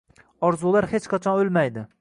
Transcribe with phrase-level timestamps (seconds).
[0.49, 1.89] Orzular hech qachon o'lmaydi!